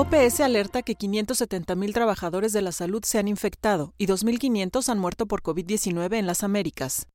OPS 0.00 0.40
alerta 0.40 0.80
que 0.80 0.96
570.000 0.96 1.92
trabajadores 1.92 2.54
de 2.54 2.62
la 2.62 2.72
salud 2.72 3.02
se 3.04 3.18
han 3.18 3.28
infectado 3.28 3.92
y 3.98 4.06
2.500 4.06 4.88
han 4.88 4.98
muerto 4.98 5.26
por 5.26 5.42
COVID-19 5.42 6.16
en 6.16 6.26
las 6.26 6.42
Américas. 6.42 7.06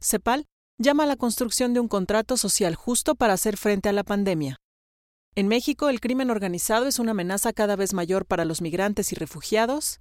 CEPAL 0.00 0.46
llama 0.78 1.02
a 1.02 1.06
la 1.06 1.16
construcción 1.16 1.74
de 1.74 1.80
un 1.80 1.88
contrato 1.88 2.38
social 2.38 2.76
justo 2.76 3.14
para 3.14 3.34
hacer 3.34 3.58
frente 3.58 3.90
a 3.90 3.92
la 3.92 4.04
pandemia. 4.04 4.56
En 5.34 5.48
México, 5.48 5.90
el 5.90 6.00
crimen 6.00 6.30
organizado 6.30 6.86
es 6.86 6.98
una 6.98 7.10
amenaza 7.10 7.52
cada 7.52 7.76
vez 7.76 7.92
mayor 7.92 8.24
para 8.24 8.46
los 8.46 8.62
migrantes 8.62 9.12
y 9.12 9.16
refugiados, 9.16 10.00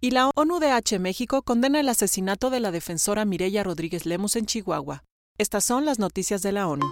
y 0.00 0.12
la 0.12 0.30
ONU-DH 0.36 1.00
México 1.00 1.42
condena 1.42 1.80
el 1.80 1.88
asesinato 1.88 2.50
de 2.50 2.60
la 2.60 2.70
defensora 2.70 3.24
Mireya 3.24 3.64
Rodríguez 3.64 4.06
Lemus 4.06 4.36
en 4.36 4.46
Chihuahua. 4.46 5.02
Estas 5.38 5.64
son 5.64 5.84
las 5.84 5.98
noticias 5.98 6.40
de 6.40 6.52
la 6.52 6.68
ONU. 6.68 6.86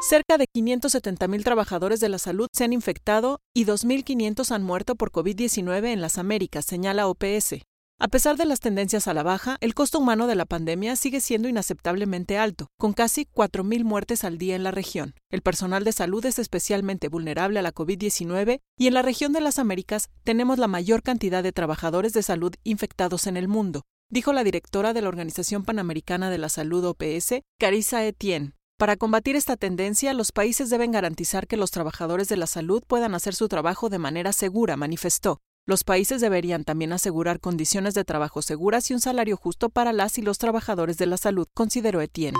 Cerca 0.00 0.38
de 0.38 0.46
570.000 0.54 1.42
trabajadores 1.42 1.98
de 1.98 2.08
la 2.08 2.18
salud 2.18 2.46
se 2.52 2.62
han 2.62 2.72
infectado 2.72 3.40
y 3.52 3.64
2.500 3.64 4.52
han 4.52 4.62
muerto 4.62 4.94
por 4.94 5.10
COVID-19 5.10 5.86
en 5.86 6.00
las 6.00 6.18
Américas, 6.18 6.66
señala 6.66 7.08
OPS. 7.08 7.64
A 7.98 8.06
pesar 8.06 8.36
de 8.36 8.44
las 8.44 8.60
tendencias 8.60 9.08
a 9.08 9.14
la 9.14 9.24
baja, 9.24 9.56
el 9.60 9.74
costo 9.74 9.98
humano 9.98 10.28
de 10.28 10.36
la 10.36 10.46
pandemia 10.46 10.94
sigue 10.94 11.20
siendo 11.20 11.48
inaceptablemente 11.48 12.38
alto, 12.38 12.68
con 12.78 12.92
casi 12.92 13.24
4.000 13.24 13.82
muertes 13.82 14.22
al 14.22 14.38
día 14.38 14.54
en 14.54 14.62
la 14.62 14.70
región. 14.70 15.16
El 15.32 15.42
personal 15.42 15.82
de 15.82 15.90
salud 15.90 16.24
es 16.24 16.38
especialmente 16.38 17.08
vulnerable 17.08 17.58
a 17.58 17.62
la 17.62 17.74
COVID-19 17.74 18.60
y 18.78 18.86
en 18.86 18.94
la 18.94 19.02
región 19.02 19.32
de 19.32 19.40
las 19.40 19.58
Américas 19.58 20.10
tenemos 20.22 20.58
la 20.58 20.68
mayor 20.68 21.02
cantidad 21.02 21.42
de 21.42 21.50
trabajadores 21.50 22.12
de 22.12 22.22
salud 22.22 22.54
infectados 22.62 23.26
en 23.26 23.36
el 23.36 23.48
mundo, 23.48 23.82
dijo 24.10 24.32
la 24.32 24.44
directora 24.44 24.92
de 24.92 25.02
la 25.02 25.08
Organización 25.08 25.64
Panamericana 25.64 26.30
de 26.30 26.38
la 26.38 26.50
Salud 26.50 26.84
OPS, 26.84 27.40
Carissa 27.58 28.04
Etienne. 28.06 28.52
Para 28.78 28.96
combatir 28.96 29.34
esta 29.34 29.56
tendencia, 29.56 30.14
los 30.14 30.30
países 30.30 30.70
deben 30.70 30.92
garantizar 30.92 31.48
que 31.48 31.56
los 31.56 31.72
trabajadores 31.72 32.28
de 32.28 32.36
la 32.36 32.46
salud 32.46 32.80
puedan 32.86 33.12
hacer 33.16 33.34
su 33.34 33.48
trabajo 33.48 33.88
de 33.88 33.98
manera 33.98 34.32
segura, 34.32 34.76
manifestó. 34.76 35.40
Los 35.66 35.82
países 35.82 36.20
deberían 36.20 36.62
también 36.62 36.92
asegurar 36.92 37.40
condiciones 37.40 37.94
de 37.94 38.04
trabajo 38.04 38.40
seguras 38.40 38.88
y 38.88 38.94
un 38.94 39.00
salario 39.00 39.36
justo 39.36 39.68
para 39.68 39.92
las 39.92 40.16
y 40.18 40.22
los 40.22 40.38
trabajadores 40.38 40.96
de 40.96 41.06
la 41.06 41.16
salud, 41.16 41.48
consideró 41.54 42.00
Etienne. 42.00 42.38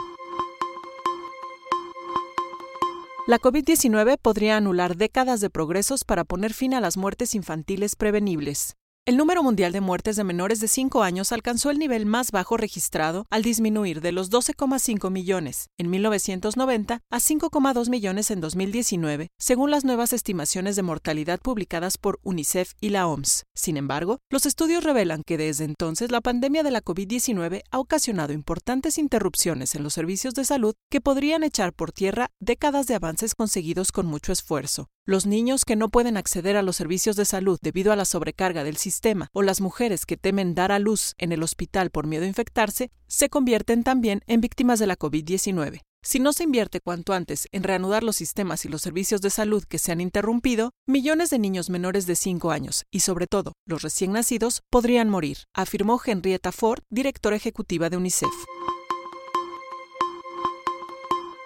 La 3.26 3.40
COVID-19 3.40 4.16
podría 4.22 4.58
anular 4.58 4.96
décadas 4.96 5.40
de 5.40 5.50
progresos 5.50 6.04
para 6.04 6.22
poner 6.22 6.54
fin 6.54 6.72
a 6.72 6.80
las 6.80 6.96
muertes 6.96 7.34
infantiles 7.34 7.96
prevenibles. 7.96 8.76
El 9.08 9.16
número 9.16 9.42
mundial 9.42 9.72
de 9.72 9.80
muertes 9.80 10.16
de 10.16 10.24
menores 10.24 10.60
de 10.60 10.68
5 10.68 11.02
años 11.02 11.32
alcanzó 11.32 11.70
el 11.70 11.78
nivel 11.78 12.04
más 12.04 12.30
bajo 12.30 12.58
registrado 12.58 13.24
al 13.30 13.42
disminuir 13.42 14.02
de 14.02 14.12
los 14.12 14.30
12,5 14.30 15.10
millones 15.10 15.70
en 15.78 15.88
1990 15.88 17.00
a 17.08 17.18
5,2 17.18 17.88
millones 17.88 18.30
en 18.30 18.42
2019, 18.42 19.28
según 19.38 19.70
las 19.70 19.86
nuevas 19.86 20.12
estimaciones 20.12 20.76
de 20.76 20.82
mortalidad 20.82 21.40
publicadas 21.40 21.96
por 21.96 22.20
UNICEF 22.22 22.74
y 22.82 22.90
la 22.90 23.06
OMS. 23.06 23.44
Sin 23.54 23.78
embargo, 23.78 24.18
los 24.28 24.44
estudios 24.44 24.84
revelan 24.84 25.22
que 25.24 25.38
desde 25.38 25.64
entonces 25.64 26.10
la 26.12 26.20
pandemia 26.20 26.62
de 26.62 26.70
la 26.70 26.82
COVID-19 26.82 27.62
ha 27.70 27.78
ocasionado 27.78 28.34
importantes 28.34 28.98
interrupciones 28.98 29.74
en 29.74 29.84
los 29.84 29.94
servicios 29.94 30.34
de 30.34 30.44
salud 30.44 30.74
que 30.90 31.00
podrían 31.00 31.44
echar 31.44 31.72
por 31.72 31.92
tierra 31.92 32.28
décadas 32.40 32.86
de 32.86 32.96
avances 32.96 33.34
conseguidos 33.34 33.90
con 33.90 34.04
mucho 34.04 34.32
esfuerzo. 34.32 34.90
Los 35.08 35.24
niños 35.24 35.64
que 35.64 35.74
no 35.74 35.88
pueden 35.88 36.18
acceder 36.18 36.58
a 36.58 36.62
los 36.62 36.76
servicios 36.76 37.16
de 37.16 37.24
salud 37.24 37.58
debido 37.62 37.92
a 37.92 37.96
la 37.96 38.04
sobrecarga 38.04 38.62
del 38.62 38.76
sistema 38.76 39.30
o 39.32 39.40
las 39.40 39.62
mujeres 39.62 40.04
que 40.04 40.18
temen 40.18 40.54
dar 40.54 40.70
a 40.70 40.78
luz 40.78 41.14
en 41.16 41.32
el 41.32 41.42
hospital 41.42 41.88
por 41.88 42.06
miedo 42.06 42.24
a 42.24 42.28
infectarse 42.28 42.90
se 43.06 43.30
convierten 43.30 43.84
también 43.84 44.20
en 44.26 44.42
víctimas 44.42 44.78
de 44.78 44.86
la 44.86 44.98
COVID-19. 44.98 45.80
Si 46.02 46.20
no 46.20 46.34
se 46.34 46.44
invierte 46.44 46.82
cuanto 46.82 47.14
antes 47.14 47.48
en 47.52 47.62
reanudar 47.62 48.02
los 48.02 48.16
sistemas 48.16 48.66
y 48.66 48.68
los 48.68 48.82
servicios 48.82 49.22
de 49.22 49.30
salud 49.30 49.64
que 49.64 49.78
se 49.78 49.92
han 49.92 50.02
interrumpido, 50.02 50.72
millones 50.86 51.30
de 51.30 51.38
niños 51.38 51.70
menores 51.70 52.06
de 52.06 52.14
5 52.14 52.50
años 52.50 52.84
y 52.90 53.00
sobre 53.00 53.26
todo 53.26 53.54
los 53.64 53.80
recién 53.80 54.12
nacidos 54.12 54.60
podrían 54.68 55.08
morir, 55.08 55.38
afirmó 55.54 55.98
Henrietta 56.04 56.52
Ford, 56.52 56.80
directora 56.90 57.36
ejecutiva 57.36 57.88
de 57.88 57.96
UNICEF. 57.96 58.28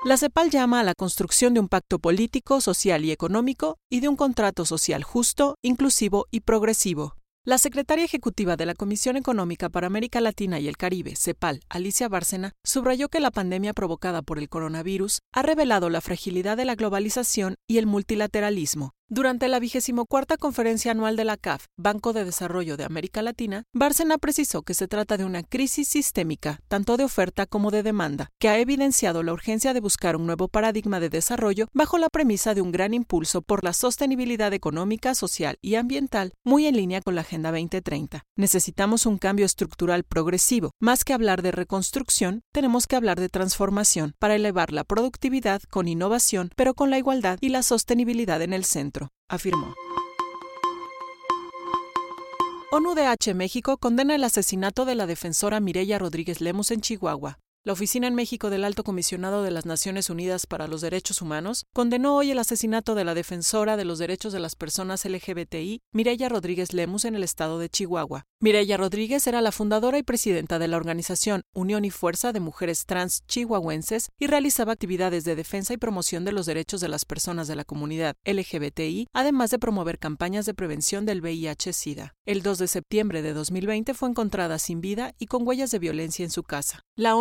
La 0.04 0.16
CEPAL 0.16 0.50
llama 0.50 0.80
a 0.80 0.82
la 0.82 0.96
construcción 0.96 1.54
de 1.54 1.60
un 1.60 1.68
pacto 1.68 2.00
político, 2.00 2.60
social 2.60 3.04
y 3.04 3.12
económico 3.12 3.78
y 3.88 4.00
de 4.00 4.08
un 4.08 4.16
contrato 4.16 4.64
social 4.64 5.04
justo, 5.04 5.54
inclusivo 5.62 6.26
y 6.32 6.40
progresivo. 6.40 7.14
La 7.44 7.56
secretaria 7.56 8.04
ejecutiva 8.04 8.56
de 8.56 8.66
la 8.66 8.74
Comisión 8.74 9.16
Económica 9.16 9.68
para 9.68 9.86
América 9.86 10.20
Latina 10.20 10.58
y 10.58 10.66
el 10.66 10.76
Caribe, 10.76 11.14
CEPAL, 11.14 11.60
Alicia 11.68 12.08
Bárcena, 12.08 12.52
subrayó 12.64 13.10
que 13.10 13.20
la 13.20 13.30
pandemia 13.30 13.74
provocada 13.74 14.22
por 14.22 14.40
el 14.40 14.48
coronavirus 14.48 15.20
ha 15.32 15.42
revelado 15.42 15.88
la 15.88 16.00
fragilidad 16.00 16.56
de 16.56 16.64
la 16.64 16.74
globalización 16.74 17.54
y 17.68 17.78
el 17.78 17.86
multilateralismo, 17.86 18.94
durante 19.12 19.46
la 19.46 19.60
cuarta 20.08 20.38
conferencia 20.38 20.90
anual 20.90 21.16
de 21.16 21.24
la 21.24 21.36
CAF, 21.36 21.66
Banco 21.76 22.14
de 22.14 22.24
Desarrollo 22.24 22.78
de 22.78 22.84
América 22.84 23.20
Latina, 23.20 23.64
Bárcena 23.74 24.16
precisó 24.16 24.62
que 24.62 24.72
se 24.72 24.88
trata 24.88 25.18
de 25.18 25.26
una 25.26 25.42
crisis 25.42 25.88
sistémica, 25.88 26.60
tanto 26.66 26.96
de 26.96 27.04
oferta 27.04 27.44
como 27.44 27.70
de 27.70 27.82
demanda, 27.82 28.30
que 28.38 28.48
ha 28.48 28.58
evidenciado 28.58 29.22
la 29.22 29.34
urgencia 29.34 29.74
de 29.74 29.80
buscar 29.80 30.16
un 30.16 30.24
nuevo 30.24 30.48
paradigma 30.48 30.98
de 30.98 31.10
desarrollo 31.10 31.68
bajo 31.74 31.98
la 31.98 32.08
premisa 32.08 32.54
de 32.54 32.62
un 32.62 32.72
gran 32.72 32.94
impulso 32.94 33.42
por 33.42 33.64
la 33.64 33.74
sostenibilidad 33.74 34.54
económica, 34.54 35.14
social 35.14 35.58
y 35.60 35.74
ambiental, 35.74 36.32
muy 36.42 36.66
en 36.66 36.76
línea 36.76 37.02
con 37.02 37.14
la 37.14 37.20
Agenda 37.20 37.50
2030. 37.50 38.22
Necesitamos 38.36 39.04
un 39.04 39.18
cambio 39.18 39.44
estructural 39.44 40.04
progresivo. 40.04 40.70
Más 40.80 41.04
que 41.04 41.12
hablar 41.12 41.42
de 41.42 41.52
reconstrucción, 41.52 42.40
tenemos 42.50 42.86
que 42.86 42.96
hablar 42.96 43.20
de 43.20 43.28
transformación 43.28 44.14
para 44.18 44.36
elevar 44.36 44.72
la 44.72 44.84
productividad 44.84 45.60
con 45.68 45.86
innovación, 45.86 46.48
pero 46.56 46.72
con 46.72 46.88
la 46.88 46.96
igualdad 46.96 47.36
y 47.42 47.50
la 47.50 47.62
sostenibilidad 47.62 48.40
en 48.40 48.54
el 48.54 48.64
centro 48.64 49.01
afirmó. 49.28 49.74
ONUDH 52.70 53.34
México 53.34 53.76
condena 53.76 54.14
el 54.14 54.24
asesinato 54.24 54.84
de 54.84 54.94
la 54.94 55.06
defensora 55.06 55.60
Mireya 55.60 55.98
Rodríguez 55.98 56.40
Lemus 56.40 56.70
en 56.70 56.80
Chihuahua. 56.80 57.38
La 57.64 57.74
Oficina 57.74 58.08
en 58.08 58.16
México 58.16 58.50
del 58.50 58.64
Alto 58.64 58.82
Comisionado 58.82 59.44
de 59.44 59.52
las 59.52 59.66
Naciones 59.66 60.10
Unidas 60.10 60.48
para 60.48 60.66
los 60.66 60.80
Derechos 60.80 61.22
Humanos 61.22 61.66
condenó 61.72 62.16
hoy 62.16 62.32
el 62.32 62.40
asesinato 62.40 62.96
de 62.96 63.04
la 63.04 63.14
defensora 63.14 63.76
de 63.76 63.84
los 63.84 64.00
derechos 64.00 64.32
de 64.32 64.40
las 64.40 64.56
personas 64.56 65.04
LGBTI, 65.04 65.80
Mireya 65.92 66.28
Rodríguez 66.28 66.72
Lemus, 66.72 67.04
en 67.04 67.14
el 67.14 67.22
estado 67.22 67.60
de 67.60 67.68
Chihuahua. 67.68 68.26
Mireya 68.40 68.76
Rodríguez 68.76 69.24
era 69.28 69.40
la 69.40 69.52
fundadora 69.52 69.96
y 69.96 70.02
presidenta 70.02 70.58
de 70.58 70.66
la 70.66 70.76
organización 70.76 71.42
Unión 71.54 71.84
y 71.84 71.90
Fuerza 71.90 72.32
de 72.32 72.40
Mujeres 72.40 72.84
Trans 72.84 73.22
Chihuahuenses 73.28 74.10
y 74.18 74.26
realizaba 74.26 74.72
actividades 74.72 75.22
de 75.22 75.36
defensa 75.36 75.72
y 75.72 75.76
promoción 75.76 76.24
de 76.24 76.32
los 76.32 76.46
derechos 76.46 76.80
de 76.80 76.88
las 76.88 77.04
personas 77.04 77.46
de 77.46 77.54
la 77.54 77.62
comunidad 77.62 78.16
LGBTI, 78.24 79.06
además 79.12 79.50
de 79.50 79.60
promover 79.60 80.00
campañas 80.00 80.46
de 80.46 80.54
prevención 80.54 81.06
del 81.06 81.22
VIH-Sida. 81.22 82.16
El 82.26 82.42
2 82.42 82.58
de 82.58 82.66
septiembre 82.66 83.22
de 83.22 83.32
2020 83.34 83.94
fue 83.94 84.08
encontrada 84.08 84.58
sin 84.58 84.80
vida 84.80 85.14
y 85.20 85.26
con 85.26 85.46
huellas 85.46 85.70
de 85.70 85.78
violencia 85.78 86.24
en 86.24 86.32
su 86.32 86.42
casa. 86.42 86.84
La 86.96 87.14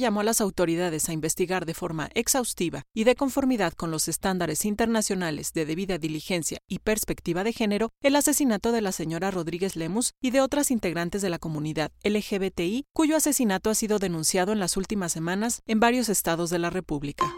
Llamó 0.00 0.20
a 0.20 0.24
las 0.24 0.40
autoridades 0.40 1.08
a 1.08 1.12
investigar 1.12 1.66
de 1.66 1.74
forma 1.74 2.10
exhaustiva 2.14 2.84
y 2.94 3.04
de 3.04 3.16
conformidad 3.16 3.72
con 3.74 3.90
los 3.90 4.08
estándares 4.08 4.64
internacionales 4.64 5.52
de 5.52 5.66
debida 5.66 5.98
diligencia 5.98 6.58
y 6.68 6.78
perspectiva 6.78 7.44
de 7.44 7.52
género 7.52 7.90
el 8.02 8.16
asesinato 8.16 8.72
de 8.72 8.80
la 8.80 8.92
señora 8.92 9.30
Rodríguez 9.30 9.76
Lemus 9.76 10.12
y 10.22 10.30
de 10.30 10.40
otras 10.40 10.70
integrantes 10.70 11.22
de 11.22 11.30
la 11.30 11.38
comunidad 11.38 11.90
LGBTI, 12.04 12.86
cuyo 12.92 13.16
asesinato 13.16 13.68
ha 13.68 13.74
sido 13.74 13.98
denunciado 13.98 14.52
en 14.52 14.60
las 14.60 14.76
últimas 14.76 15.12
semanas 15.12 15.62
en 15.66 15.80
varios 15.80 16.08
estados 16.08 16.50
de 16.50 16.58
la 16.60 16.70
República. 16.70 17.34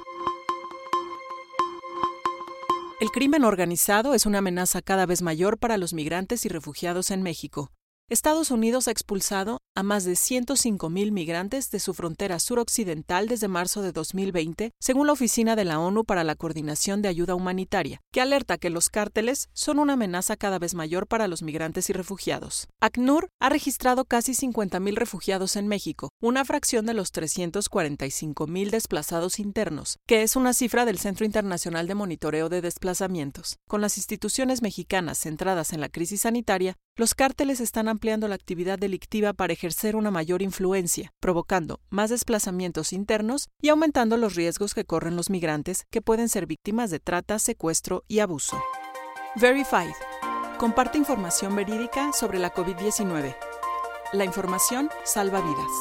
El 3.01 3.11
crimen 3.11 3.45
organizado 3.45 4.15
es 4.15 4.27
una 4.27 4.39
amenaza 4.39 4.83
cada 4.83 5.07
vez 5.07 5.23
mayor 5.23 5.59
para 5.59 5.79
los 5.79 5.95
migrantes 5.95 6.45
y 6.47 6.49
refugiados 6.49 7.11
en 7.11 7.23
México. 7.23 7.73
Estados 8.13 8.51
Unidos 8.51 8.89
ha 8.89 8.91
expulsado 8.91 9.63
a 9.75 9.83
más 9.83 10.05
de 10.05 10.13
105.000 10.13 11.13
migrantes 11.13 11.71
de 11.71 11.81
su 11.81 11.95
frontera 11.95 12.39
suroccidental 12.41 13.27
desde 13.27 13.49
marzo 13.49 13.81
de 13.81 13.93
2020, 13.93 14.73
según 14.79 15.07
la 15.07 15.15
Oficina 15.15 15.57
de 15.57 15.65
la 15.65 15.81
ONU 15.81 16.05
para 16.05 16.23
la 16.23 16.35
Coordinación 16.35 17.01
de 17.01 17.09
Ayuda 17.09 17.35
Humanitaria, 17.35 18.03
que 18.13 18.21
alerta 18.21 18.59
que 18.59 18.69
los 18.69 18.91
cárteles 18.91 19.49
son 19.55 19.79
una 19.79 19.95
amenaza 19.95 20.37
cada 20.37 20.59
vez 20.59 20.75
mayor 20.75 21.07
para 21.07 21.27
los 21.27 21.43
migrantes 21.43 21.89
y 21.89 21.95
refugiados. 21.95 22.69
ACNUR 22.83 23.29
ha 23.41 23.49
registrado 23.49 24.05
casi 24.05 24.33
50.000 24.33 24.95
refugiados 24.95 25.57
en 25.57 25.67
México, 25.67 26.11
una 26.21 26.45
fracción 26.45 26.85
de 26.85 26.93
los 26.93 27.15
345.000 27.15 28.69
desplazados 28.69 29.39
internos, 29.39 29.97
que 30.07 30.21
es 30.21 30.37
una 30.37 30.53
cifra 30.53 30.85
del 30.85 30.99
Centro 30.99 31.25
Internacional 31.25 31.87
de 31.87 31.95
Monitoreo 31.95 32.51
de 32.51 32.61
Desplazamientos. 32.61 33.57
Con 33.67 33.81
las 33.81 33.97
instituciones 33.97 34.61
mexicanas 34.61 35.19
centradas 35.19 35.73
en 35.73 35.81
la 35.81 35.89
crisis 35.89 36.21
sanitaria, 36.21 36.77
los 36.97 37.15
cárteles 37.15 37.61
están 37.61 37.89
ampliando 37.89 38.29
la 38.29 38.35
actividad 38.35 38.79
delictiva 38.79 39.33
para 39.33 39.53
ejercer 39.53 39.97
una 39.97 40.11
mayor 40.11 40.43
influencia, 40.43 41.11
provocando 41.21 41.81
más 41.89 42.11
desplazamientos 42.11 42.93
internos 42.93 43.49
y 43.63 43.71
aumentando 43.71 44.19
los 44.19 44.35
riesgos 44.35 44.75
que 44.75 44.85
corren 44.85 45.17
los 45.17 45.31
migrantes 45.31 45.87
que 45.91 46.03
pueden 46.03 46.29
ser 46.29 46.47
víctimas 46.47 46.91
de 46.91 47.01
trata, 47.01 47.39
secuestro 47.39 48.05
y 48.09 48.19
abuso. 48.19 48.63
Verified. 49.37 49.95
Comparte 50.59 50.99
información 50.99 51.57
verídica 51.57 52.13
sobre 52.13 52.39
la 52.39 52.53
COVID-19. 52.53 53.37
La 54.13 54.25
información 54.25 54.91
salva 55.05 55.41
vidas. 55.41 55.73